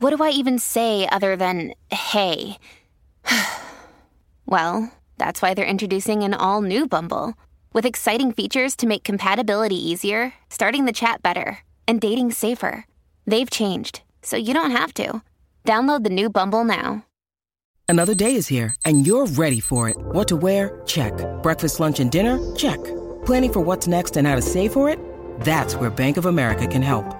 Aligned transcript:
what 0.00 0.16
do 0.16 0.24
I 0.24 0.30
even 0.30 0.58
say 0.58 1.06
other 1.12 1.36
than 1.36 1.74
hey? 1.90 2.58
well, 4.46 4.92
that's 5.18 5.42
why 5.42 5.54
they're 5.54 5.64
introducing 5.64 6.22
an 6.22 6.34
all 6.34 6.62
new 6.62 6.88
Bumble 6.88 7.34
with 7.72 7.86
exciting 7.86 8.32
features 8.32 8.74
to 8.76 8.86
make 8.86 9.04
compatibility 9.04 9.76
easier, 9.76 10.32
starting 10.48 10.86
the 10.86 10.92
chat 10.92 11.22
better, 11.22 11.58
and 11.86 12.00
dating 12.00 12.32
safer. 12.32 12.86
They've 13.26 13.50
changed, 13.50 14.02
so 14.22 14.36
you 14.36 14.54
don't 14.54 14.70
have 14.70 14.94
to. 14.94 15.22
Download 15.64 16.02
the 16.02 16.10
new 16.10 16.30
Bumble 16.30 16.64
now. 16.64 17.04
Another 17.86 18.14
day 18.14 18.36
is 18.36 18.48
here, 18.48 18.74
and 18.84 19.06
you're 19.06 19.26
ready 19.26 19.60
for 19.60 19.88
it. 19.88 19.96
What 19.98 20.28
to 20.28 20.36
wear? 20.36 20.80
Check. 20.86 21.12
Breakfast, 21.42 21.80
lunch, 21.80 22.00
and 22.00 22.10
dinner? 22.10 22.38
Check. 22.54 22.82
Planning 23.26 23.52
for 23.52 23.60
what's 23.60 23.86
next 23.86 24.16
and 24.16 24.26
how 24.26 24.36
to 24.36 24.42
save 24.42 24.72
for 24.72 24.88
it? 24.88 24.98
That's 25.40 25.74
where 25.74 25.90
Bank 25.90 26.16
of 26.16 26.26
America 26.26 26.66
can 26.66 26.82
help. 26.82 27.19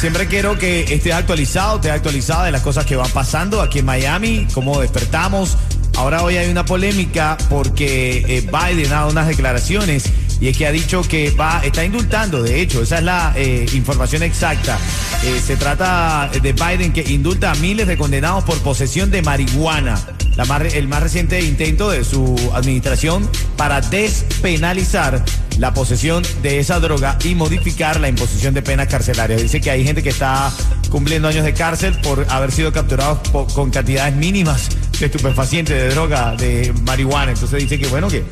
Siempre 0.00 0.28
quiero 0.28 0.56
que 0.56 0.94
estés 0.94 1.12
actualizado, 1.12 1.76
estés 1.76 1.90
actualizada 1.90 2.44
de 2.44 2.52
las 2.52 2.62
cosas 2.62 2.86
que 2.86 2.94
van 2.94 3.10
pasando 3.10 3.60
aquí 3.60 3.80
en 3.80 3.84
Miami, 3.84 4.46
cómo 4.54 4.80
despertamos. 4.80 5.56
Ahora 5.96 6.22
hoy 6.22 6.36
hay 6.36 6.48
una 6.48 6.64
polémica 6.64 7.36
porque 7.50 8.24
eh, 8.28 8.42
Biden 8.42 8.92
ha 8.92 8.96
dado 8.96 9.10
unas 9.10 9.26
declaraciones 9.26 10.04
y 10.40 10.46
es 10.46 10.56
que 10.56 10.68
ha 10.68 10.70
dicho 10.70 11.02
que 11.02 11.32
va, 11.32 11.62
está 11.64 11.84
indultando, 11.84 12.44
de 12.44 12.60
hecho, 12.60 12.80
esa 12.80 12.98
es 12.98 13.02
la 13.02 13.32
eh, 13.34 13.66
información 13.72 14.22
exacta. 14.22 14.78
Eh, 15.24 15.40
se 15.44 15.56
trata 15.56 16.30
de 16.30 16.52
Biden 16.52 16.92
que 16.92 17.02
indulta 17.02 17.50
a 17.50 17.54
miles 17.56 17.88
de 17.88 17.96
condenados 17.96 18.44
por 18.44 18.56
posesión 18.60 19.10
de 19.10 19.22
marihuana. 19.22 20.00
El 20.38 20.86
más 20.86 21.02
reciente 21.02 21.40
intento 21.40 21.90
de 21.90 22.04
su 22.04 22.36
administración 22.54 23.28
para 23.56 23.80
despenalizar 23.80 25.24
la 25.58 25.74
posesión 25.74 26.22
de 26.42 26.60
esa 26.60 26.78
droga 26.78 27.18
y 27.24 27.34
modificar 27.34 27.98
la 27.98 28.08
imposición 28.08 28.54
de 28.54 28.62
penas 28.62 28.86
carcelarias. 28.86 29.42
Dice 29.42 29.60
que 29.60 29.72
hay 29.72 29.82
gente 29.82 30.00
que 30.00 30.10
está 30.10 30.52
cumpliendo 30.90 31.26
años 31.26 31.44
de 31.44 31.54
cárcel 31.54 31.92
por 32.04 32.24
haber 32.30 32.52
sido 32.52 32.72
capturados 32.72 33.18
con 33.52 33.72
cantidades 33.72 34.14
mínimas 34.14 34.68
de 35.00 35.06
estupefacientes, 35.06 35.76
de 35.76 35.88
droga, 35.88 36.36
de 36.36 36.72
marihuana. 36.82 37.32
Entonces 37.32 37.58
dice 37.60 37.76
que 37.76 37.88
bueno 37.88 38.06
que 38.06 38.22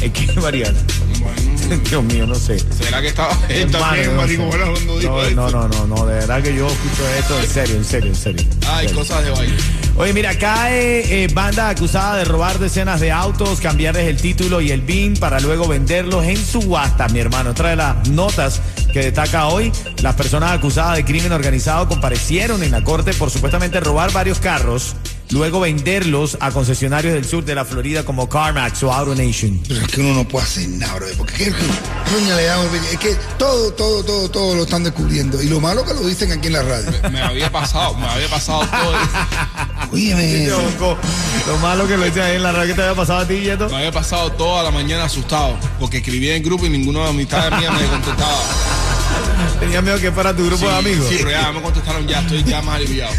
hay 0.00 0.10
que 0.10 0.32
variar. 0.40 0.72
Dios 1.90 2.04
mío, 2.04 2.26
no 2.26 2.34
sé. 2.34 2.58
¿Será 2.58 3.00
que 3.00 3.08
estaba 3.08 3.36
él 3.48 3.70
también 3.70 4.16
no, 5.34 5.50
no, 5.50 5.68
no, 5.68 5.86
no, 5.86 6.06
de 6.06 6.14
verdad 6.14 6.42
que 6.42 6.54
yo 6.54 6.66
escucho 6.66 7.08
esto 7.18 7.38
en 7.40 7.48
serio, 7.48 7.76
en 7.76 7.84
serio, 7.84 8.08
en 8.08 8.16
serio. 8.16 8.46
Ay, 8.66 8.88
cosas 8.88 9.24
de 9.24 9.30
baile. 9.30 9.56
Oye, 9.96 10.12
mira, 10.12 10.36
cae 10.38 11.24
eh, 11.24 11.28
banda 11.32 11.68
acusada 11.68 12.16
de 12.16 12.24
robar 12.24 12.58
decenas 12.58 13.00
de 13.00 13.12
autos, 13.12 13.60
cambiarles 13.60 14.06
el 14.06 14.16
título 14.16 14.60
y 14.60 14.70
el 14.70 14.80
BIN 14.80 15.14
para 15.14 15.40
luego 15.40 15.68
venderlos 15.68 16.24
en 16.24 16.36
subasta, 16.36 17.08
mi 17.08 17.20
hermano. 17.20 17.50
Otra 17.50 17.70
de 17.70 17.76
las 17.76 18.08
notas 18.08 18.60
que 18.92 19.00
destaca 19.00 19.48
hoy, 19.48 19.72
las 20.02 20.14
personas 20.14 20.52
acusadas 20.52 20.96
de 20.96 21.04
crimen 21.04 21.32
organizado 21.32 21.86
comparecieron 21.88 22.62
en 22.62 22.70
la 22.70 22.82
corte 22.82 23.12
por 23.14 23.30
supuestamente 23.30 23.78
robar 23.80 24.12
varios 24.12 24.40
carros, 24.40 24.96
luego 25.30 25.60
venderlos 25.60 26.36
a 26.40 26.50
concesionarios 26.50 27.14
del 27.14 27.24
sur 27.24 27.44
de 27.44 27.54
la 27.54 27.64
Florida 27.64 28.04
como 28.04 28.28
CarMax 28.28 28.82
o 28.84 28.92
Auto 28.92 29.14
Nation. 29.14 29.60
Pero 29.68 29.80
es 29.80 29.88
que 29.88 30.00
uno 30.00 30.14
no 30.14 30.28
puede 30.28 30.44
hacer 30.46 30.68
nada, 30.68 30.94
bro. 30.94 31.06
Porque 31.18 31.44
es 31.44 31.54
que, 31.54 31.64
coño, 32.14 32.36
le 32.36 32.44
damos- 32.44 32.66
es 32.92 32.98
que 32.98 33.14
todo, 33.38 33.72
todo, 33.72 34.02
todo, 34.04 34.28
todo 34.30 34.54
lo 34.54 34.62
están 34.64 34.84
descubriendo. 34.84 35.42
Y 35.42 35.48
lo 35.48 35.60
malo 35.60 35.84
que 35.84 35.94
lo 35.94 36.00
dicen 36.06 36.32
aquí 36.32 36.48
en 36.48 36.52
la 36.54 36.62
radio. 36.62 36.90
Me 37.10 37.20
había 37.20 37.50
pasado, 37.50 37.94
me 37.94 38.06
había 38.06 38.28
pasado 38.28 38.60
todo. 38.66 38.94
Óyeme. 39.92 40.46
Lo 40.48 41.56
malo 41.58 41.86
que 41.88 41.96
lo 41.96 42.04
dicen 42.04 42.22
ahí 42.22 42.36
en 42.36 42.42
la 42.42 42.52
radio 42.52 42.68
que 42.68 42.74
te 42.74 42.82
había 42.82 42.94
pasado 42.96 43.20
a 43.20 43.26
ti, 43.28 43.40
Yeto. 43.40 43.68
Me 43.68 43.76
había 43.76 43.92
pasado 43.92 44.30
toda 44.32 44.62
la 44.62 44.70
mañana 44.70 45.04
asustado. 45.04 45.56
Porque 45.78 45.98
escribía 45.98 46.34
en 46.36 46.42
grupo 46.42 46.66
y 46.66 46.70
ninguna 46.70 47.00
de 47.00 47.04
las 47.06 47.14
amistades 47.14 47.58
mías 47.58 47.72
me 47.72 47.86
contestaba. 47.86 48.40
Tenía 49.60 49.82
miedo 49.82 50.00
que 50.00 50.10
fuera 50.10 50.34
tu 50.34 50.46
grupo 50.46 50.66
de 50.66 50.74
amigos. 50.74 51.06
Sí, 51.06 51.16
pero 51.18 51.30
ya 51.32 51.52
me 51.52 51.60
contestaron 51.60 52.08
ya, 52.08 52.20
estoy 52.20 52.42
ya 52.42 52.62
más 52.62 52.76
aliviado. 52.76 53.12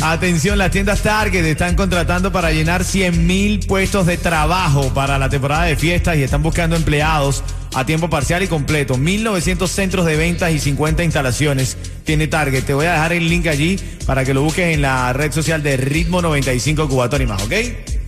Atención, 0.00 0.56
las 0.56 0.70
tiendas 0.70 1.02
Target 1.02 1.44
están 1.44 1.76
contratando 1.76 2.32
para 2.32 2.50
llenar 2.50 2.82
100 2.82 3.26
mil 3.26 3.60
puestos 3.60 4.06
de 4.06 4.16
trabajo 4.16 4.92
para 4.94 5.18
la 5.18 5.28
temporada 5.28 5.64
de 5.64 5.76
fiestas 5.76 6.16
y 6.16 6.22
están 6.22 6.42
buscando 6.42 6.76
empleados 6.76 7.44
a 7.74 7.84
tiempo 7.84 8.08
parcial 8.08 8.42
y 8.42 8.48
completo. 8.48 8.96
1.900 8.96 9.68
centros 9.68 10.06
de 10.06 10.16
ventas 10.16 10.50
y 10.50 10.58
50 10.58 11.04
instalaciones 11.04 11.76
tiene 12.04 12.26
Target. 12.26 12.64
Te 12.64 12.72
voy 12.72 12.86
a 12.86 12.92
dejar 12.92 13.12
el 13.12 13.28
link 13.28 13.46
allí 13.46 13.78
para 14.06 14.24
que 14.24 14.32
lo 14.32 14.42
busques 14.42 14.74
en 14.74 14.80
la 14.80 15.12
red 15.12 15.30
social 15.30 15.62
de 15.62 15.76
Ritmo 15.76 16.22
95 16.22 16.88
Cubatón 16.88 17.20
y 17.20 17.26
más, 17.26 17.42
¿ok? 17.42 17.52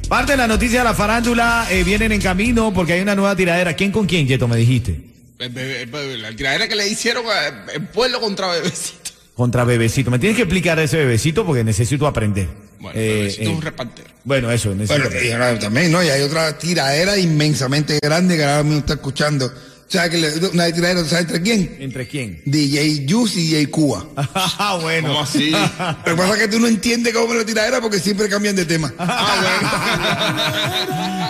Parte 0.09 0.33
de 0.33 0.39
la 0.39 0.49
noticia 0.49 0.79
de 0.79 0.85
la 0.85 0.95
farándula 0.95 1.67
eh, 1.71 1.85
vienen 1.85 2.13
en 2.13 2.23
camino 2.23 2.73
porque 2.73 2.95
hay 2.95 3.03
una 3.03 3.15
nueva 3.15 3.37
tiradera. 3.37 3.75
¿Quién 3.75 3.93
con 3.93 4.07
quién, 4.07 4.27
Yeto, 4.27 4.49
me 4.49 4.57
dijiste? 4.57 5.18
Bebé- 5.39 5.83
el 5.83 5.91
bebé- 5.91 6.17
La 6.19 6.33
tiradera 6.35 6.69
que 6.69 6.75
le 6.75 6.89
hicieron 6.89 7.25
eh, 7.27 7.75
en 7.75 7.87
pueblo 7.87 8.21
contra 8.21 8.49
bebecito. 8.49 9.11
Contra 9.35 9.63
Bebecito. 9.63 10.11
Me 10.11 10.19
tienes 10.19 10.35
que 10.37 10.43
explicar 10.43 10.81
ese 10.81 10.97
Bebecito 10.97 11.47
porque 11.47 11.63
necesito 11.63 12.09
aprender. 12.09 12.49
Bueno, 12.81 12.99
Eh, 12.99 13.09
bebecito 13.09 13.43
eh, 13.43 13.45
es 13.45 13.51
un 13.51 13.63
repartero. 13.63 14.09
bueno, 14.25 14.51
eso, 14.51 14.75
necesito 14.75 15.09
Bueno, 15.09 15.25
y 15.25 15.31
ahora 15.31 15.59
también, 15.61 15.93
¿no? 15.93 16.03
Y 16.03 16.09
hay 16.09 16.23
otra 16.23 16.59
tiradera 16.59 17.17
inmensamente 17.17 18.01
grande 18.03 18.37
que 18.37 18.43
ahora 18.43 18.65
mismo 18.65 18.81
está 18.81 18.95
escuchando. 18.95 19.53
O 19.89 19.91
sea, 19.91 20.11
que 20.11 20.19
le- 20.19 20.49
una 20.49 20.71
tiradera, 20.71 21.03
¿sabes 21.05 21.25
entre 21.25 21.41
quién? 21.41 21.77
¿Entre 21.81 22.07
quién? 22.07 22.43
DJ 22.45 23.07
Juice 23.09 23.41
y 23.41 23.47
DJ 23.49 23.71
Cuba. 23.71 24.05
Ah, 24.61 24.79
bueno. 24.83 25.09
¿Cómo 25.09 25.21
así? 25.21 25.51
Lo 26.07 26.13
que 26.13 26.15
pasa 26.15 26.35
es 26.35 26.41
que 26.41 26.49
tú 26.49 26.61
no 26.61 26.67
entiendes 26.67 27.15
cómo 27.15 27.33
es 27.33 27.39
la 27.39 27.47
tiradera 27.47 27.81
porque 27.81 27.99
siempre 27.99 28.29
cambian 28.29 28.55
de 28.55 28.67
tema. 28.67 28.93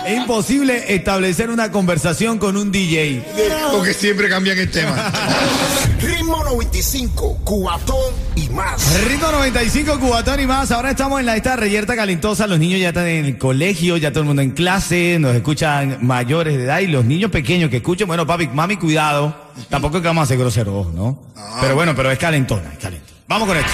Es 0.05 0.17
imposible 0.17 0.93
establecer 0.93 1.49
una 1.49 1.71
conversación 1.71 2.37
con 2.37 2.57
un 2.57 2.71
DJ. 2.71 3.23
Porque 3.71 3.93
siempre 3.93 4.27
cambian 4.29 4.57
el 4.57 4.69
tema. 4.71 5.11
Ritmo 6.01 6.43
95, 6.43 7.39
cuatón 7.45 8.13
y 8.39 8.49
más. 8.49 9.03
Ritmo 9.05 9.31
95, 9.31 9.99
Cubatón 9.99 10.39
y 10.39 10.47
más. 10.47 10.71
Ahora 10.71 10.91
estamos 10.91 11.19
en 11.19 11.25
la 11.25 11.35
esta 11.35 11.55
reyerta 11.55 11.95
calentosa. 11.95 12.47
Los 12.47 12.59
niños 12.59 12.79
ya 12.79 12.89
están 12.89 13.07
en 13.07 13.25
el 13.25 13.37
colegio, 13.37 13.97
ya 13.97 14.11
todo 14.11 14.21
el 14.21 14.27
mundo 14.27 14.41
en 14.41 14.51
clase. 14.51 15.17
Nos 15.19 15.35
escuchan 15.35 15.97
mayores 16.01 16.57
de 16.57 16.63
edad 16.63 16.79
y 16.79 16.87
los 16.87 17.05
niños 17.05 17.31
pequeños 17.31 17.69
que 17.69 17.77
escuchen. 17.77 18.07
Bueno, 18.07 18.25
papi, 18.25 18.47
mami, 18.47 18.77
cuidado. 18.77 19.35
Tampoco 19.69 19.97
es 19.97 20.01
que 20.01 20.07
vamos 20.07 20.23
a 20.23 20.27
ser 20.27 20.37
groseros, 20.37 20.93
¿no? 20.93 21.19
Pero 21.61 21.75
bueno, 21.75 21.93
pero 21.95 22.11
es 22.11 22.17
calentona, 22.17 22.71
es 22.73 22.79
calentona. 22.79 23.19
Vamos 23.27 23.47
con 23.47 23.57
esto. 23.57 23.71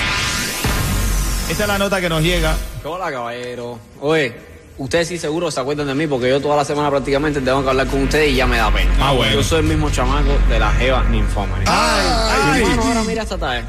Esta 1.50 1.64
es 1.64 1.68
la 1.68 1.78
nota 1.78 2.02
que 2.02 2.10
nos 2.10 2.24
llega. 2.24 2.56
Hola, 2.84 3.12
caballero. 3.12 3.80
Oye, 4.02 4.36
ustedes 4.78 5.08
sí 5.08 5.18
seguro 5.18 5.52
se 5.52 5.60
acuerdan 5.60 5.88
de 5.88 5.96
mí 5.96 6.08
porque 6.08 6.30
yo 6.30 6.42
toda 6.42 6.56
la 6.56 6.66
semana 6.66 6.90
prácticamente 6.90 7.40
tengo 7.40 7.64
que 7.64 7.70
hablar 7.70 7.88
con 7.88 8.04
ustedes 8.04 8.32
y 8.32 8.36
ya 8.36 8.48
me 8.48 8.58
da 8.58 8.72
pena. 8.72 8.92
Ah, 9.00 9.12
bueno. 9.12 9.34
Yo 9.34 9.44
soy 9.44 9.60
el 9.60 9.66
mismo 9.66 9.90
chamaco 9.92 10.32
de 10.50 10.60
la 10.60 10.72
Jeva 10.72 11.04
Ninfómana. 11.04 11.64
Ay, 11.68 12.62
Hermano, 12.62 12.82
ahora 12.84 13.04
mira 13.04 13.24
esta 13.24 13.38
tarde. 13.38 13.64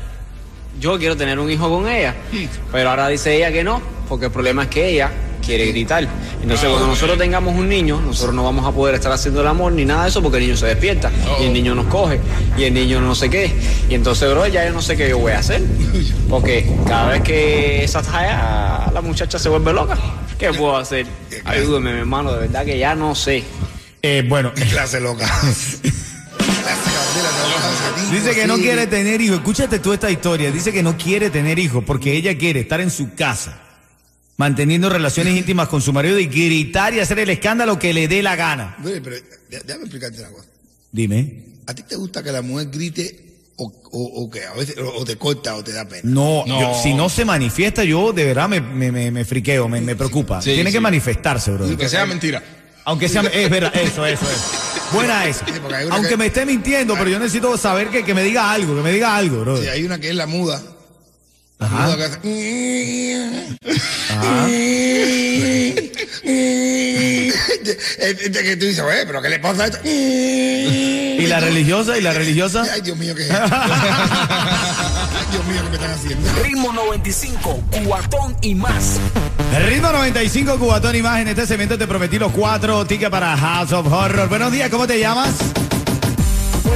Yo 0.80 0.98
quiero 0.98 1.16
tener 1.16 1.38
un 1.38 1.50
hijo 1.50 1.68
con 1.70 1.88
ella, 1.88 2.14
pero 2.70 2.90
ahora 2.90 3.08
dice 3.08 3.36
ella 3.36 3.50
que 3.50 3.64
no, 3.64 3.80
porque 4.08 4.26
el 4.26 4.32
problema 4.32 4.64
es 4.64 4.68
que 4.68 4.88
ella 4.88 5.10
quiere 5.46 5.66
gritar. 5.66 6.06
Entonces, 6.42 6.68
cuando 6.68 6.88
nosotros 6.88 7.16
tengamos 7.16 7.54
un 7.54 7.68
niño, 7.68 8.00
nosotros 8.00 8.34
no 8.34 8.42
vamos 8.42 8.66
a 8.66 8.72
poder 8.72 8.96
estar 8.96 9.12
haciendo 9.12 9.40
el 9.40 9.46
amor 9.46 9.72
ni 9.72 9.84
nada 9.84 10.02
de 10.02 10.08
eso 10.10 10.22
porque 10.22 10.38
el 10.38 10.44
niño 10.44 10.56
se 10.56 10.66
despierta 10.66 11.10
y 11.40 11.44
el 11.44 11.52
niño 11.52 11.74
nos 11.74 11.86
coge 11.86 12.20
y 12.58 12.64
el 12.64 12.74
niño 12.74 13.00
no 13.00 13.14
sé 13.14 13.30
qué. 13.30 13.52
Y 13.88 13.94
entonces, 13.94 14.28
bro, 14.30 14.46
ya 14.48 14.66
yo 14.66 14.72
no 14.72 14.82
sé 14.82 14.96
qué 14.96 15.08
yo 15.08 15.18
voy 15.18 15.32
a 15.32 15.38
hacer. 15.38 15.62
Porque 16.28 16.68
cada 16.86 17.12
vez 17.12 17.22
que 17.22 17.84
esa 17.84 18.02
talla, 18.02 18.90
la 18.92 19.00
muchacha 19.00 19.38
se 19.38 19.48
vuelve 19.48 19.72
loca. 19.72 19.96
¿Qué 20.38 20.52
puedo 20.52 20.76
hacer? 20.76 21.06
Ayúdeme, 21.44 21.92
mi 21.92 22.00
hermano, 22.00 22.32
de 22.32 22.40
verdad 22.40 22.64
que 22.64 22.78
ya 22.78 22.94
no 22.94 23.14
sé. 23.14 23.44
Eh, 24.02 24.24
bueno, 24.28 24.52
Clase 24.52 25.00
loca. 25.00 25.26
dice 28.10 28.34
que 28.34 28.46
no 28.46 28.56
quiere 28.56 28.86
tener 28.86 29.20
hijos. 29.20 29.38
Escúchate 29.38 29.78
tú 29.78 29.92
esta 29.92 30.10
historia. 30.10 30.50
Dice 30.50 30.72
que 30.72 30.82
no 30.82 30.96
quiere 30.96 31.30
tener 31.30 31.58
hijos 31.58 31.84
porque 31.84 32.12
ella 32.14 32.36
quiere 32.36 32.60
estar 32.60 32.80
en 32.80 32.90
su 32.90 33.14
casa 33.14 33.60
manteniendo 34.36 34.88
relaciones 34.90 35.34
íntimas 35.38 35.68
con 35.68 35.80
su 35.82 35.92
marido 35.92 36.18
y 36.18 36.26
gritar 36.26 36.92
y 36.94 37.00
hacer 37.00 37.18
el 37.18 37.30
escándalo 37.30 37.78
que 37.78 37.92
le 37.94 38.08
dé 38.08 38.22
la 38.22 38.36
gana. 38.36 38.76
Oye, 38.84 39.00
pero 39.00 39.16
dé- 39.16 39.60
déjame 39.64 39.84
explicarte 39.84 40.20
una 40.20 40.30
cosa. 40.30 40.48
Dime. 40.92 41.44
¿A 41.66 41.74
ti 41.74 41.82
te 41.82 41.96
gusta 41.96 42.22
que 42.22 42.30
la 42.32 42.42
mujer 42.42 42.68
grite 42.70 43.24
o, 43.56 43.64
o, 43.64 44.22
o 44.24 44.30
que 44.30 44.44
a 44.44 44.52
veces 44.52 44.76
o, 44.78 44.88
o 45.00 45.04
te 45.04 45.16
corta 45.16 45.56
o 45.56 45.64
te 45.64 45.72
da 45.72 45.86
pena? 45.88 46.02
No, 46.04 46.44
No. 46.46 46.60
yo- 46.60 46.82
si 46.82 46.94
no 46.94 47.08
se 47.08 47.24
manifiesta, 47.24 47.82
yo 47.84 48.12
de 48.12 48.24
verdad 48.24 48.48
me, 48.48 48.60
me, 48.60 48.92
me, 48.92 49.10
me 49.10 49.24
friqueo, 49.24 49.68
me, 49.68 49.80
me 49.80 49.96
preocupa. 49.96 50.40
Sí, 50.42 50.54
Tiene 50.54 50.70
sí. 50.70 50.74
que 50.76 50.80
manifestarse, 50.80 51.50
bro. 51.52 51.76
Que 51.76 51.88
sea 51.88 52.04
mentira. 52.06 52.42
Aunque 52.84 53.08
sea, 53.08 53.22
es 53.22 53.50
verdad, 53.50 53.74
eso, 53.74 54.06
eso, 54.06 54.24
eso. 54.30 54.75
Buena 54.92 55.26
esa. 55.26 55.44
Aunque 55.90 56.10
que- 56.10 56.16
me 56.16 56.26
esté 56.26 56.46
mintiendo, 56.46 56.94
pero 56.94 57.10
yo 57.10 57.18
necesito 57.18 57.56
saber 57.58 57.88
que, 57.88 58.04
que 58.04 58.14
me 58.14 58.22
diga 58.22 58.50
algo, 58.52 58.74
que 58.76 58.82
me 58.82 58.92
diga 58.92 59.16
algo, 59.16 59.40
bro. 59.40 59.60
Sí, 59.60 59.68
hay 59.68 59.84
una 59.84 59.98
que 59.98 60.08
es 60.10 60.14
la 60.14 60.26
muda. 60.26 60.60
Ajá. 61.58 61.96
Ajá. 64.10 64.46
Este 67.98 68.30
que 68.30 68.56
tú 68.56 68.66
dices, 68.66 68.84
oye, 68.84 69.04
pero 69.06 69.20
¿qué 69.20 69.28
le 69.28 69.38
pasa 69.40 69.64
a 69.64 69.66
esto? 69.66 69.78
¿Y 69.84 71.26
la 71.26 71.40
religiosa? 71.40 71.98
¿Y 71.98 72.02
la 72.02 72.12
religiosa? 72.12 72.62
Ay, 72.72 72.80
Dios 72.80 72.96
mío, 72.96 73.14
¿qué 73.14 73.22
es? 73.22 73.30
Ay, 73.30 73.50
Dios 75.32 75.44
mío, 75.46 75.60
¿qué 75.62 75.68
me 75.70 75.74
están 75.74 75.90
haciendo? 75.90 76.42
Ritmo 76.42 76.72
95, 76.72 77.64
cuatón 77.84 78.36
y 78.42 78.54
más. 78.54 78.98
Ritmo 79.68 79.90
95, 79.90 80.58
Cubatón 80.58 80.96
y 80.96 81.02
más. 81.02 81.20
En 81.20 81.28
este 81.28 81.46
segmento 81.46 81.78
te 81.78 81.86
prometí 81.86 82.18
los 82.18 82.32
cuatro 82.32 82.84
tickets 82.86 83.10
para 83.10 83.36
House 83.36 83.72
of 83.72 83.90
Horror. 83.90 84.28
Buenos 84.28 84.52
días, 84.52 84.70
¿cómo 84.70 84.86
te 84.86 84.98
llamas? 84.98 85.34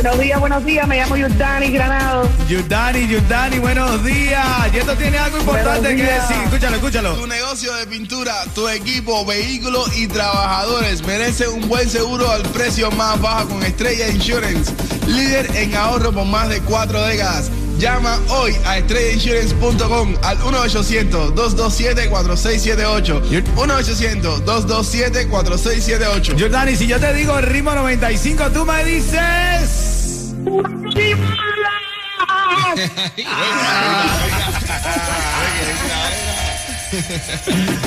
Buenos 0.02 0.18
días, 0.18 0.40
buenos 0.40 0.64
días. 0.64 0.88
Me 0.88 0.96
llamo 0.96 1.14
Yurdani 1.14 1.70
Granado. 1.72 2.26
Yudani, 2.48 3.06
Yudani, 3.06 3.58
buenos 3.58 4.02
días. 4.02 4.46
Y 4.72 4.78
esto 4.78 4.96
tiene 4.96 5.18
algo 5.18 5.36
importante 5.36 5.94
que 5.94 6.02
decir. 6.02 6.36
Escúchalo, 6.44 6.76
escúchalo. 6.76 7.14
Tu 7.16 7.26
negocio 7.26 7.74
de 7.74 7.86
pintura, 7.86 8.32
tu 8.54 8.66
equipo, 8.70 9.26
vehículos 9.26 9.94
y 9.98 10.06
trabajadores 10.06 11.04
merece 11.06 11.48
un 11.48 11.68
buen 11.68 11.86
seguro 11.90 12.30
al 12.30 12.40
precio 12.44 12.90
más 12.92 13.20
bajo 13.20 13.50
con 13.50 13.62
Estrella 13.62 14.08
Insurance, 14.08 14.72
líder 15.06 15.54
en 15.54 15.74
ahorro 15.74 16.12
por 16.12 16.24
más 16.24 16.48
de 16.48 16.62
cuatro 16.62 17.02
décadas. 17.02 17.50
Llama 17.80 18.20
hoy 18.28 18.54
a 18.66 18.76
estrellainsurance.com 18.76 20.14
al 20.22 20.38
1-800-227-4678. 20.38 23.22
1-800-227-4678. 23.56 26.36
Yudani, 26.36 26.76
si 26.76 26.86
yo 26.86 27.00
te 27.00 27.14
digo 27.14 27.38
el 27.38 27.46
ritmo 27.46 27.74
95, 27.74 28.50
tú 28.50 28.66
me 28.66 28.84
dices. 28.84 30.34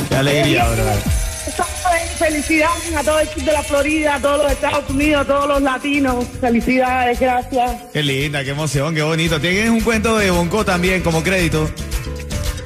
Qué 0.09 0.15
alegría, 0.15 0.67
bro. 0.69 1.22
Felicidades 2.23 2.95
a 2.95 3.03
todo 3.03 3.19
el 3.19 3.27
sur 3.27 3.43
de 3.43 3.51
la 3.51 3.63
Florida, 3.63 4.15
a 4.15 4.19
todos 4.21 4.43
los 4.43 4.51
Estados 4.53 4.89
Unidos, 4.89 5.23
a 5.23 5.25
todos 5.25 5.45
los 5.45 5.61
latinos. 5.61 6.25
Felicidades, 6.39 7.19
gracias. 7.19 7.71
Qué 7.91 8.01
linda, 8.01 8.45
qué 8.45 8.51
emoción, 8.51 8.95
qué 8.95 9.01
bonito. 9.01 9.41
Tienes 9.41 9.69
un 9.69 9.81
cuento 9.81 10.17
de 10.17 10.31
Bonco 10.31 10.63
también 10.63 11.01
como 11.01 11.21
crédito. 11.21 11.69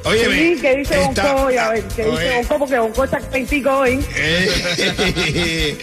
Oye, 0.04 0.56
Sí, 0.56 0.62
que 0.62 0.76
dice 0.78 0.98
Bonco 1.00 1.22
hoy, 1.46 1.58
a 1.58 1.70
ver, 1.70 1.84
que 1.86 2.06
dice. 2.06 2.36
Bonco 2.36 2.60
porque 2.60 2.78
Bonco 2.78 3.04
está 3.04 3.20
crítico 3.20 3.72
hoy. 3.72 4.00
Eh, 4.16 5.76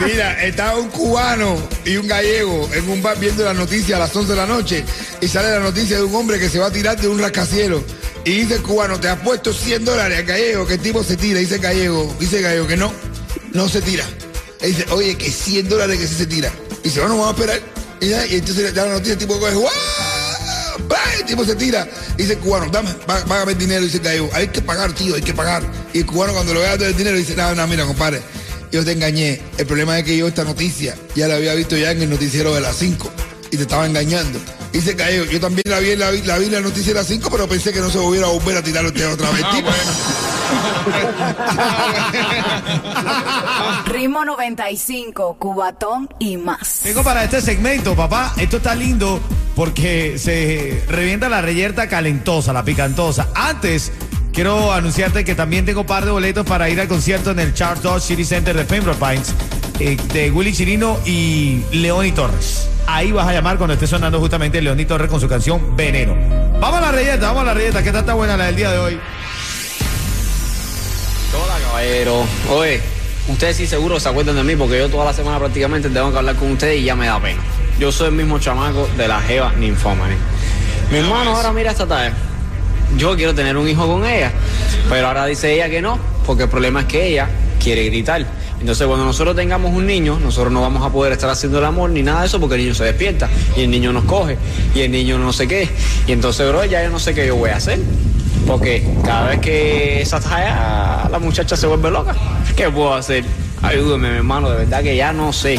Mira, 0.06 0.44
estaba 0.44 0.78
un 0.78 0.90
cubano 0.90 1.56
y 1.84 1.96
un 1.96 2.06
gallego 2.06 2.70
en 2.72 2.88
un 2.88 3.02
bar 3.02 3.18
viendo 3.18 3.44
la 3.44 3.52
noticia 3.52 3.96
a 3.96 3.98
las 3.98 4.14
11 4.14 4.30
de 4.30 4.36
la 4.36 4.46
noche 4.46 4.84
y 5.20 5.26
sale 5.26 5.50
la 5.50 5.58
noticia 5.58 5.96
de 5.96 6.04
un 6.04 6.14
hombre 6.14 6.38
que 6.38 6.48
se 6.48 6.60
va 6.60 6.66
a 6.68 6.70
tirar 6.70 6.96
de 6.96 7.08
un 7.08 7.18
rascacielos. 7.18 7.82
Y 8.24 8.30
dice 8.30 8.54
el 8.54 8.62
cubano, 8.62 8.98
te 8.98 9.08
ha 9.08 9.20
puesto 9.22 9.52
100 9.52 9.84
dólares 9.84 10.18
al 10.18 10.24
gallego, 10.24 10.66
que 10.66 10.74
el 10.74 10.80
tipo 10.80 11.04
se 11.04 11.16
tira. 11.16 11.38
Dice 11.40 11.58
gallego, 11.58 12.14
dice 12.18 12.40
gallego 12.40 12.66
que 12.66 12.76
no, 12.76 12.92
no 13.52 13.68
se 13.68 13.82
tira. 13.82 14.04
Y 14.62 14.68
dice, 14.68 14.86
oye, 14.90 15.16
que 15.16 15.30
100 15.30 15.68
dólares 15.68 15.98
que 15.98 16.06
sí 16.06 16.14
se 16.14 16.26
tira. 16.26 16.50
Y 16.82 16.88
dice, 16.88 17.00
bueno, 17.00 17.18
vamos 17.18 17.28
a 17.28 17.40
esperar. 17.42 17.60
Y, 18.00 18.08
ya, 18.08 18.26
y 18.26 18.36
entonces 18.36 18.74
da 18.74 18.86
la 18.86 18.92
noticia, 18.94 19.12
el 19.12 19.18
tipo 19.18 19.38
coge, 19.38 19.54
¡guau! 19.54 19.72
El 21.18 21.24
tipo 21.26 21.44
se 21.44 21.54
tira. 21.54 21.86
Dice 22.16 22.32
el 22.34 22.38
cubano, 22.38 22.70
dame, 22.70 22.90
pá- 23.06 23.24
págame 23.24 23.52
el 23.52 23.58
dinero. 23.58 23.82
Dice 23.84 23.98
el 23.98 24.02
gallego, 24.02 24.30
hay 24.32 24.48
que 24.48 24.62
pagar, 24.62 24.92
tío, 24.94 25.14
hay 25.14 25.22
que 25.22 25.34
pagar. 25.34 25.62
Y 25.92 25.98
el 26.00 26.06
cubano 26.06 26.32
cuando 26.32 26.54
le 26.54 26.60
vea 26.60 26.76
todo 26.78 26.88
el 26.88 26.96
dinero 26.96 27.16
dice, 27.16 27.34
no, 27.36 27.54
no, 27.54 27.66
mira, 27.66 27.84
compadre, 27.84 28.22
yo 28.72 28.84
te 28.84 28.92
engañé. 28.92 29.40
El 29.58 29.66
problema 29.66 29.98
es 29.98 30.04
que 30.04 30.16
yo 30.16 30.26
esta 30.28 30.44
noticia 30.44 30.96
ya 31.14 31.28
la 31.28 31.36
había 31.36 31.54
visto 31.54 31.76
ya 31.76 31.90
en 31.92 32.02
el 32.02 32.10
noticiero 32.10 32.54
de 32.54 32.60
las 32.62 32.76
5 32.76 33.10
y 33.50 33.56
te 33.56 33.62
estaba 33.62 33.86
engañando. 33.86 34.38
Dice 34.74 34.90
el 34.90 34.96
gallego, 34.96 35.24
yo 35.26 35.40
también 35.40 35.62
la 35.66 35.78
vi, 35.78 35.90
en 35.92 36.00
la, 36.00 36.10
vi- 36.10 36.22
la 36.22 36.36
vi 36.36 36.46
en 36.46 36.52
la 36.52 36.60
noticia 36.60 36.92
de 36.92 36.98
las 36.98 37.06
5, 37.06 37.28
pero 37.30 37.46
pensé 37.48 37.72
que 37.72 37.78
no 37.78 37.88
se 37.90 37.98
volviera 37.98 38.26
a 38.26 38.30
volver 38.30 38.56
a 38.56 38.62
tirar 38.62 38.84
usted 38.84 39.08
otra 39.12 39.30
vez. 39.30 39.44
tipo. 39.54 39.70
Ritmo 43.86 44.24
95, 44.24 45.36
Cubatón 45.38 46.08
y 46.18 46.36
más. 46.36 46.80
Tengo 46.82 47.02
para 47.04 47.22
este 47.24 47.40
segmento, 47.40 47.94
papá. 47.94 48.34
Esto 48.36 48.56
está 48.56 48.74
lindo 48.74 49.20
porque 49.54 50.18
se 50.18 50.82
revienta 50.88 51.28
la 51.28 51.40
reyerta 51.40 51.88
calentosa, 51.88 52.52
la 52.52 52.64
picantosa. 52.64 53.28
Antes, 53.34 53.92
quiero 54.32 54.72
anunciarte 54.72 55.24
que 55.24 55.34
también 55.36 55.64
tengo 55.64 55.86
par 55.86 56.04
de 56.04 56.10
boletos 56.10 56.44
para 56.46 56.68
ir 56.68 56.80
al 56.80 56.88
concierto 56.88 57.30
en 57.30 57.38
el 57.38 57.54
Charles 57.54 57.82
Dodge 57.82 58.02
City 58.02 58.24
Center 58.24 58.56
de 58.56 58.64
Pembroke 58.64 58.98
Pines 58.98 59.32
eh, 59.80 59.96
de 60.12 60.30
Willy 60.30 60.52
Chirino 60.52 60.98
y 61.04 61.62
Leoni 61.72 62.12
Torres. 62.12 62.68
Ahí 62.86 63.12
vas 63.12 63.26
a 63.26 63.32
llamar 63.32 63.56
cuando 63.56 63.74
esté 63.74 63.86
sonando 63.86 64.20
justamente 64.20 64.60
Leoni 64.60 64.84
Torres 64.84 65.08
con 65.08 65.20
su 65.20 65.28
canción 65.28 65.76
Veneno. 65.76 66.14
Vamos 66.60 66.78
a 66.78 66.80
la 66.80 66.92
reyerta, 66.92 67.26
vamos 67.28 67.42
a 67.42 67.46
la 67.46 67.54
reyerta. 67.54 67.82
¿Qué 67.82 67.90
tal 67.90 68.00
está 68.00 68.14
buena 68.14 68.36
la 68.36 68.46
del 68.46 68.56
día 68.56 68.70
de 68.70 68.78
hoy? 68.78 69.00
Hola, 71.34 71.54
caballero. 71.66 72.24
Oye, 72.50 72.80
ustedes 73.28 73.56
sí 73.56 73.66
seguro 73.66 73.98
se 73.98 74.08
acuerdan 74.08 74.36
de 74.36 74.44
mí 74.44 74.54
porque 74.54 74.78
yo 74.78 74.88
toda 74.88 75.06
la 75.06 75.12
semana 75.12 75.38
prácticamente 75.38 75.88
tengo 75.88 76.12
que 76.12 76.18
hablar 76.18 76.36
con 76.36 76.52
ustedes 76.52 76.80
y 76.80 76.84
ya 76.84 76.94
me 76.94 77.06
da 77.06 77.20
pena. 77.20 77.42
Yo 77.78 77.90
soy 77.90 78.08
el 78.08 78.14
mismo 78.14 78.38
chamaco 78.38 78.88
de 78.96 79.08
la 79.08 79.20
Jeva 79.20 79.52
Ninfómane. 79.54 80.16
Mi 80.92 80.98
hermano 80.98 81.34
ahora 81.36 81.52
mira 81.52 81.72
esta 81.72 81.86
tarde. 81.86 82.12
Yo 82.96 83.16
quiero 83.16 83.34
tener 83.34 83.56
un 83.56 83.68
hijo 83.68 83.88
con 83.88 84.06
ella, 84.06 84.30
pero 84.88 85.08
ahora 85.08 85.26
dice 85.26 85.52
ella 85.52 85.68
que 85.68 85.82
no, 85.82 85.98
porque 86.24 86.44
el 86.44 86.48
problema 86.48 86.80
es 86.80 86.86
que 86.86 87.08
ella 87.08 87.28
quiere 87.58 87.84
gritar. 87.86 88.24
Entonces 88.64 88.86
cuando 88.86 89.04
nosotros 89.04 89.36
tengamos 89.36 89.74
un 89.74 89.86
niño, 89.86 90.18
nosotros 90.18 90.50
no 90.50 90.62
vamos 90.62 90.82
a 90.82 90.88
poder 90.88 91.12
estar 91.12 91.28
haciendo 91.28 91.58
el 91.58 91.66
amor 91.66 91.90
ni 91.90 92.02
nada 92.02 92.22
de 92.22 92.28
eso 92.28 92.40
porque 92.40 92.54
el 92.54 92.62
niño 92.62 92.74
se 92.74 92.84
despierta 92.84 93.28
y 93.54 93.60
el 93.60 93.70
niño 93.70 93.92
nos 93.92 94.04
coge 94.04 94.38
y 94.74 94.80
el 94.80 94.90
niño 94.90 95.18
no 95.18 95.34
sé 95.34 95.46
qué. 95.46 95.68
Y 96.06 96.12
entonces, 96.12 96.48
bro, 96.48 96.64
ya 96.64 96.82
yo 96.82 96.88
no 96.88 96.98
sé 96.98 97.12
qué 97.12 97.26
yo 97.26 97.36
voy 97.36 97.50
a 97.50 97.56
hacer. 97.56 97.78
Porque 98.46 98.82
cada 99.04 99.28
vez 99.28 99.40
que 99.40 100.00
esa 100.00 100.18
talla, 100.18 101.10
la 101.10 101.18
muchacha 101.18 101.58
se 101.58 101.66
vuelve 101.66 101.90
loca. 101.90 102.16
¿Qué 102.56 102.70
puedo 102.70 102.94
hacer? 102.94 103.24
Ayúdame, 103.64 104.10
mi 104.10 104.16
hermano, 104.18 104.50
de 104.50 104.58
verdad 104.58 104.82
que 104.82 104.94
ya 104.96 105.12
no 105.12 105.32
sé. 105.32 105.58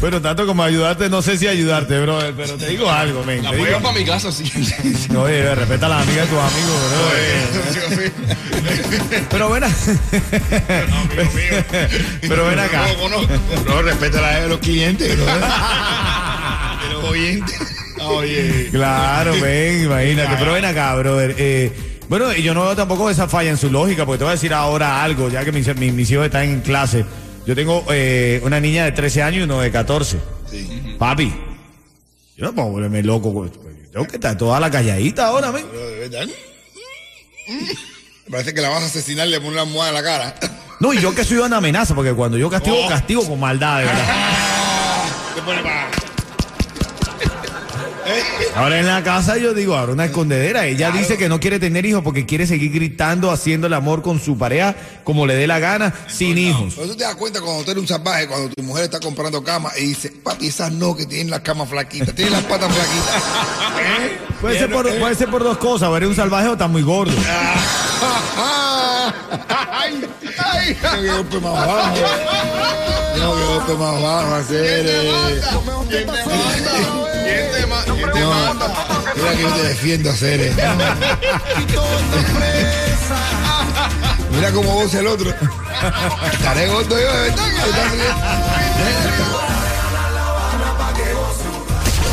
Bueno, 0.00 0.20
tanto 0.22 0.46
como 0.46 0.62
ayudarte, 0.62 1.08
no 1.10 1.20
sé 1.22 1.36
si 1.36 1.46
ayudarte, 1.46 2.00
brother, 2.00 2.32
pero 2.36 2.54
te 2.54 2.68
digo 2.68 2.90
algo, 2.90 3.22
men. 3.24 3.42
La 3.42 3.50
voy 3.50 3.68
a 3.70 3.78
para 3.80 3.98
mi 3.98 4.04
casa, 4.04 4.30
sí. 4.32 4.50
No, 5.10 5.22
oye, 5.22 5.54
respeta 5.54 5.86
a 5.86 5.88
las 5.90 6.02
amigas 6.02 6.28
de 6.30 6.36
tus 6.36 6.44
amigos, 6.44 6.76
bro. 6.90 8.16
Pero 9.30 9.50
ven 9.50 9.64
a- 9.64 9.70
Pero 12.20 12.46
ven 12.46 12.58
acá. 12.58 12.86
No, 12.98 13.08
no, 13.08 13.18
no, 13.66 13.82
respeta 13.82 14.20
la 14.20 14.40
de 14.40 14.48
los 14.48 14.58
clientes, 14.58 15.16
bro. 15.16 15.26
de 15.26 16.92
los 16.92 17.04
oyentes. 17.04 17.56
Oye. 18.00 18.68
Claro, 18.70 19.32
ven, 19.40 19.84
imagínate. 19.84 20.36
Pero 20.38 20.52
ven 20.52 20.64
acá, 20.64 20.94
brother. 20.96 21.34
Eh, 21.38 21.72
bueno, 22.08 22.32
y 22.34 22.42
yo 22.42 22.54
no 22.54 22.62
veo 22.64 22.76
tampoco 22.76 23.08
esa 23.10 23.28
falla 23.28 23.50
en 23.50 23.56
su 23.56 23.70
lógica, 23.70 24.04
porque 24.06 24.18
te 24.18 24.24
voy 24.24 24.30
a 24.30 24.34
decir 24.34 24.52
ahora 24.54 25.02
algo, 25.02 25.28
ya 25.28 25.44
que 25.44 25.52
mis, 25.52 25.66
mis- 25.76 25.92
mis 25.92 26.10
hijos 26.10 26.26
están 26.26 26.42
en 26.44 26.60
clase. 26.60 27.04
Yo 27.46 27.54
tengo 27.54 27.84
eh, 27.90 28.40
una 28.44 28.58
niña 28.60 28.84
de 28.84 28.92
13 28.92 29.22
años 29.22 29.40
y 29.40 29.42
uno 29.44 29.60
de 29.60 29.70
14. 29.70 30.18
Papi, 30.98 31.32
yo 32.36 32.44
no 32.46 32.54
puedo 32.54 32.68
volverme 32.68 33.02
loco. 33.02 33.30
güey. 33.30 33.50
Tengo 33.92 34.06
que 34.06 34.16
estar 34.16 34.36
toda 34.36 34.58
la 34.60 34.70
calladita 34.70 35.26
ahora, 35.28 35.52
men. 35.52 35.64
De 35.72 36.08
verdad. 36.08 36.26
Me 38.26 38.30
parece 38.30 38.52
que 38.52 38.60
la 38.60 38.68
vas 38.68 38.82
a 38.82 38.86
asesinar 38.86 39.28
y 39.28 39.30
le 39.30 39.38
pones 39.38 39.52
una 39.52 39.62
almohada 39.62 39.90
en 39.90 39.94
la 39.94 40.02
cara. 40.02 40.34
No, 40.80 40.92
y 40.92 41.00
yo 41.00 41.14
que 41.14 41.24
soy 41.24 41.38
una 41.38 41.56
amenaza, 41.58 41.94
porque 41.94 42.12
cuando 42.12 42.36
yo 42.36 42.50
castigo, 42.50 42.76
Oh. 42.84 42.88
castigo 42.88 43.26
con 43.26 43.38
maldad, 43.40 43.78
de 43.78 43.84
verdad. 43.86 44.04
Te 45.36 45.42
pone 45.42 45.62
para. 45.62 45.88
Ahora 48.54 48.78
en 48.80 48.86
la 48.86 49.02
casa 49.02 49.36
yo 49.36 49.52
digo, 49.54 49.76
ahora 49.76 49.92
una 49.92 50.04
escondedera. 50.06 50.66
Ella 50.66 50.90
dice 50.90 51.16
que 51.16 51.28
no 51.28 51.40
quiere 51.40 51.58
tener 51.58 51.84
hijos 51.86 52.02
porque 52.02 52.24
quiere 52.26 52.46
seguir 52.46 52.72
gritando, 52.72 53.30
haciendo 53.30 53.66
el 53.66 53.74
amor 53.74 54.02
con 54.02 54.20
su 54.20 54.38
pareja 54.38 54.74
como 55.04 55.26
le 55.26 55.34
dé 55.36 55.46
la 55.46 55.58
gana, 55.58 55.92
sin 56.08 56.38
hijos. 56.38 56.74
Pero 56.74 56.88
tú 56.88 56.96
te 56.96 57.04
das 57.04 57.14
cuenta 57.16 57.40
cuando 57.40 57.64
tú 57.64 57.70
eres 57.70 57.80
un 57.82 57.88
salvaje, 57.88 58.26
cuando 58.26 58.48
tu 58.50 58.62
mujer 58.62 58.84
está 58.84 59.00
comprando 59.00 59.42
cama 59.44 59.70
y 59.78 59.86
dice, 59.88 60.10
papi, 60.22 60.46
esas 60.48 60.72
no 60.72 60.96
que 60.96 61.06
tienen 61.06 61.30
las 61.30 61.40
camas 61.40 61.68
flaquitas, 61.68 62.14
tienen 62.14 62.32
las 62.34 62.44
patas 62.44 62.72
flaquitas. 62.72 63.14
¿Eh? 63.80 64.18
Puede 64.40 64.58
ser, 64.58 64.70
por, 64.70 64.98
puede 64.98 65.14
ser 65.14 65.30
por 65.30 65.42
dos 65.42 65.56
cosas, 65.58 65.88
o 65.88 65.96
eres 65.96 66.08
un 66.10 66.14
salvaje 66.16 66.48
o 66.48 66.52
estás 66.52 66.68
muy 66.68 66.82
gordo. 66.82 67.12
ay, 69.48 70.08
ay, 70.38 70.76
qué 71.00 71.08
golpe 71.12 71.40
más 71.40 71.66
bajo. 71.66 71.96
No, 73.18 73.34
qué 73.34 73.44
golpe 73.44 73.74
más 73.74 74.02
bajo, 74.02 74.34
hacer. 74.34 74.84
¿Quién 74.84 75.46
te 75.46 75.60
ma- 75.66 75.84
quién 75.88 76.06
te 76.06 77.05
No, 77.86 78.54
mira 79.14 79.32
que 79.32 79.42
yo 79.42 79.52
te 79.54 79.62
defiendo, 79.62 80.10
hacer. 80.10 80.52
Mira 84.30 84.52
cómo 84.52 84.74
goza 84.74 85.00
el 85.00 85.06
otro. 85.06 85.34
Estaré 86.32 86.68
gordo 86.68 87.00
yo, 87.00 87.12
de 87.12 87.30
verdad. 87.30 87.46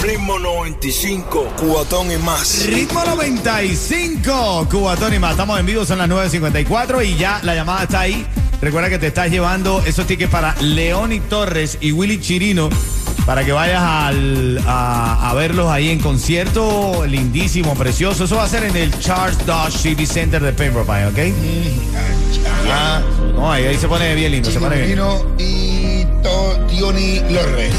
Ritmo 0.03 0.37
95, 0.37 1.53
cubatón 1.57 2.11
y 2.11 2.17
más. 2.17 2.65
Ritmo 2.65 3.03
95, 3.05 4.67
Cubatón 4.69 5.13
y 5.13 5.19
más. 5.19 5.31
Estamos 5.31 5.59
en 5.59 5.65
vivo, 5.65 5.85
son 5.85 5.97
las 5.99 6.09
9.54 6.09 7.05
y 7.05 7.15
ya 7.15 7.39
la 7.43 7.55
llamada 7.55 7.83
está 7.83 8.01
ahí. 8.01 8.27
Recuerda 8.61 8.89
que 8.89 8.99
te 8.99 9.07
estás 9.07 9.29
llevando 9.29 9.81
esos 9.85 10.05
tickets 10.05 10.31
para 10.31 10.55
Leoni 10.61 11.19
Torres 11.21 11.77
y 11.79 11.91
Willy 11.91 12.19
Chirino 12.19 12.69
para 13.25 13.43
que 13.45 13.51
vayas 13.51 13.81
al- 13.81 14.59
a, 14.67 15.29
a 15.29 15.33
verlos 15.33 15.69
ahí 15.71 15.89
en 15.89 15.99
concierto. 15.99 17.05
Lindísimo, 17.05 17.73
precioso. 17.75 18.25
Eso 18.25 18.35
va 18.35 18.43
a 18.43 18.49
ser 18.49 18.63
en 18.63 18.75
el 18.75 18.97
Charles 18.99 19.45
Dodge 19.45 19.71
City 19.77 20.05
Center 20.05 20.41
de 20.41 20.51
Pembroke 20.53 20.89
¿ok? 21.07 21.19
Ah, 22.71 23.01
No, 23.35 23.51
ahí, 23.51 23.65
ahí 23.65 23.77
se 23.77 23.87
pone 23.87 24.13
bien 24.15 24.31
lindo, 24.31 24.49
se 24.51 24.59
pone 24.59 24.75
bien. 24.77 24.99
Y 25.37 26.05
To- 26.43 26.59
Tioni 26.67 27.21
Lorre. 27.29 27.69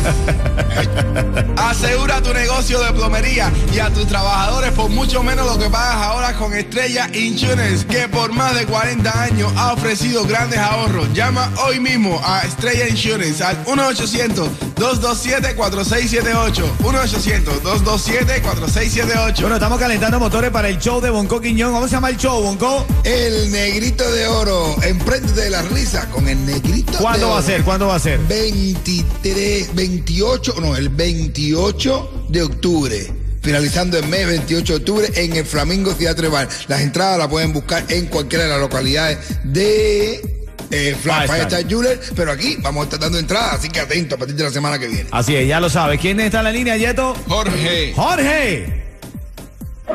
Asegura 1.56 2.20
tu 2.22 2.32
negocio 2.32 2.80
de 2.80 2.92
plomería 2.92 3.52
y 3.74 3.78
a 3.78 3.90
tus 3.90 4.06
trabajadores 4.06 4.72
por 4.72 4.88
mucho 4.90 5.22
menos 5.22 5.44
lo 5.46 5.58
que 5.58 5.68
pagas 5.68 5.96
ahora 5.96 6.32
con 6.34 6.54
Estrella 6.54 7.08
Insurance, 7.12 7.86
que 7.86 8.08
por 8.08 8.32
más 8.32 8.54
de 8.54 8.64
40 8.66 9.22
años 9.22 9.52
ha 9.56 9.72
ofrecido 9.74 10.24
grandes 10.24 10.58
ahorros. 10.60 11.12
Llama 11.12 11.50
hoy 11.66 11.78
mismo 11.80 12.18
a 12.24 12.40
Estrella 12.42 12.88
Insurance 12.88 13.42
al 13.44 13.62
1-800-227-4678. 13.66 16.64
1-800-227-4678. 16.82 19.40
Bueno, 19.40 19.56
estamos 19.56 19.78
calentando 19.78 20.18
motores 20.18 20.50
para 20.50 20.68
el 20.68 20.78
show 20.78 21.00
de 21.02 21.10
Bonco 21.10 21.38
Quiñón. 21.40 21.72
¿Cómo 21.72 21.86
se 21.86 21.92
llama 21.94 22.08
el 22.10 22.16
show, 22.16 22.42
Bonco? 22.42 22.86
El 23.04 23.50
negrito 23.52 24.10
de 24.10 24.26
oro. 24.28 24.74
Emprende 24.82 25.32
de 25.32 25.50
la 25.50 25.60
risa 25.62 26.08
con 26.10 26.28
el 26.28 26.44
negrito 26.46 26.92
¿Cuándo 26.98 27.26
de 27.26 27.32
va 27.32 27.38
a 27.38 27.42
ser? 27.42 27.62
¿Cuándo 27.62 27.86
va 27.88 27.96
a 27.96 27.98
ser? 27.98 28.18
23, 28.54 29.74
28, 29.74 30.54
no, 30.60 30.76
el 30.76 30.88
28 30.88 32.26
de 32.28 32.42
octubre. 32.42 33.12
Finalizando 33.42 33.98
el 33.98 34.06
mes 34.06 34.26
28 34.28 34.72
de 34.72 34.78
octubre 34.78 35.08
en 35.16 35.34
el 35.34 35.44
Flamingo 35.44 35.92
Theatre 35.92 36.28
Bar. 36.28 36.48
Las 36.68 36.80
entradas 36.80 37.18
las 37.18 37.26
pueden 37.26 37.52
buscar 37.52 37.84
en 37.88 38.06
cualquiera 38.06 38.44
de 38.44 38.50
las 38.50 38.60
localidades 38.60 39.18
de 39.42 40.46
eh, 40.70 40.96
Firestar. 41.02 41.68
Jeweler, 41.68 42.00
pero 42.14 42.30
aquí 42.30 42.56
vamos 42.60 42.82
a 42.82 42.84
estar 42.84 43.00
dando 43.00 43.18
entradas, 43.18 43.54
así 43.54 43.68
que 43.70 43.80
atento 43.80 44.14
a 44.14 44.18
partir 44.18 44.36
de 44.36 44.44
la 44.44 44.50
semana 44.50 44.78
que 44.78 44.86
viene. 44.86 45.08
Así 45.10 45.34
es, 45.34 45.48
ya 45.48 45.58
lo 45.58 45.68
sabes. 45.68 46.00
¿Quién 46.00 46.20
está 46.20 46.38
en 46.38 46.44
la 46.44 46.52
línea, 46.52 46.76
Yeto? 46.76 47.16
Jorge. 47.26 47.92
¡Jorge! 47.96 48.84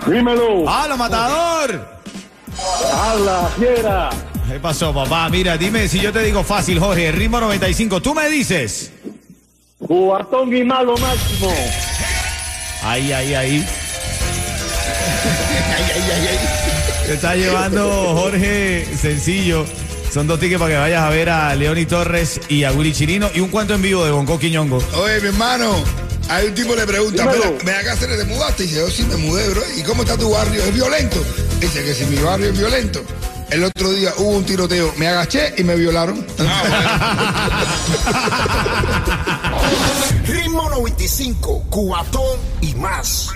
Dímelo. 0.06 0.70
¡Halo, 0.70 0.98
matador! 0.98 1.88
Habla, 2.94 3.50
fiera. 3.58 4.10
¿Qué 4.50 4.60
pasó, 4.60 4.94
papá? 4.94 5.30
Mira, 5.30 5.58
dime 5.58 5.88
si 5.88 6.00
yo 6.00 6.12
te 6.12 6.24
digo 6.24 6.44
fácil, 6.44 6.80
Jorge. 6.80 7.12
Ritmo 7.12 7.40
95. 7.40 8.02
Tú 8.02 8.16
me 8.16 8.28
dices. 8.30 8.92
Cubatón 9.86 10.56
y 10.56 10.64
malo 10.64 10.98
máximo. 10.98 11.54
Ahí, 12.84 13.12
ahí, 13.12 13.34
ahí. 13.36 13.66
Ay, 15.70 15.84
ay, 15.96 16.04
ay, 16.12 16.28
ay. 16.32 16.38
Te 17.06 17.14
está 17.14 17.36
llevando 17.36 17.90
Jorge 18.16 18.86
sencillo. 19.00 19.66
Son 20.12 20.26
dos 20.28 20.40
tickets 20.40 20.60
para 20.60 20.72
que 20.74 20.78
vayas 20.80 21.04
a 21.04 21.10
ver 21.10 21.30
a 21.30 21.54
Leoni 21.56 21.86
Torres 21.86 22.42
y 22.50 22.64
a 22.64 22.72
Willy 22.72 22.94
Chirino 22.94 23.30
y 23.34 23.40
un 23.42 23.50
cuento 23.50 23.76
en 23.76 23.82
vivo 23.82 24.04
de 24.06 24.12
Bonco 24.12 24.40
Quiñongo. 24.40 24.78
Oye, 24.96 25.20
mi 25.22 25.28
hermano, 25.28 25.76
hay 26.30 26.48
un 26.48 26.56
tipo 26.56 26.74
que 26.74 26.80
le 26.82 26.88
pregunta. 26.88 27.26
"Mira, 27.26 27.52
¿me 27.64 27.72
hagas 27.72 27.98
hacer 27.98 28.18
te 28.18 28.24
mudaste? 28.26 28.64
Y 28.64 28.68
dice, 28.68 28.80
yo 28.80 28.90
sí 28.90 29.04
me 29.04 29.18
mudé, 29.18 29.48
bro. 29.50 29.62
¿Y 29.78 29.84
cómo 29.84 30.02
está 30.04 30.18
tu 30.18 30.30
barrio? 30.32 30.64
¿Es 30.64 30.74
violento? 30.74 31.24
Dice 31.60 31.84
que 31.84 31.94
si 31.94 32.06
mi 32.06 32.18
barrio 32.18 32.50
es 32.50 32.58
violento. 32.58 33.02
El 33.52 33.64
otro 33.64 33.92
día 33.92 34.14
hubo 34.18 34.30
un 34.30 34.46
tiroteo, 34.46 34.94
me 34.98 35.08
agaché 35.08 35.54
y 35.58 35.64
me 35.64 35.76
violaron. 35.76 36.26
Ritmo 40.28 40.70
95, 40.70 41.66
cubatón 41.70 42.40
y 42.62 42.74
más. 42.76 43.30